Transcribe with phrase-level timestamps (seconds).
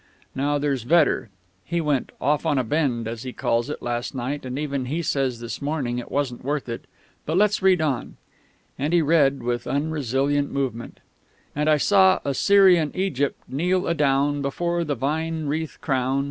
[0.33, 1.29] Now there's Vedder;
[1.63, 5.03] he 'went off on a bend,' as he calls it, last night, and even he
[5.03, 6.85] says this morning it wasn't worth it.
[7.27, 8.17] But let's read on."
[8.79, 11.01] Again he read, with unresilient movement:
[11.55, 16.19] "_I saw Osirian Egypt kneel adown Before the vine wreath crown!